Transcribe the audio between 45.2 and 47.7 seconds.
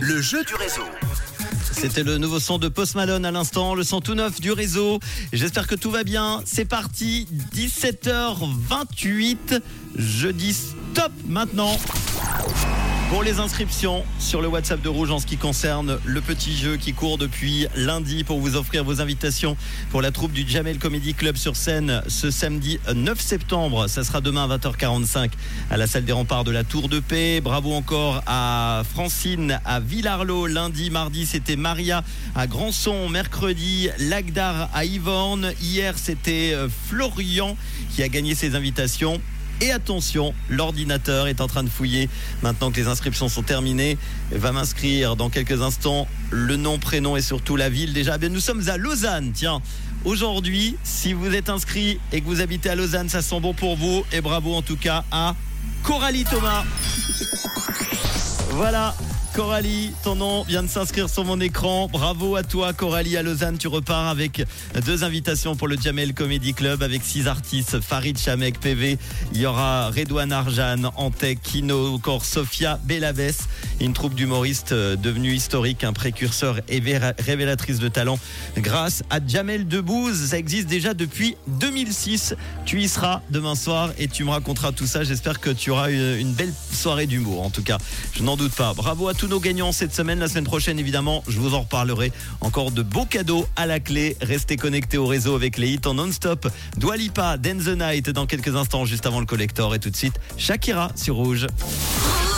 quelques instants le nom, prénom et surtout la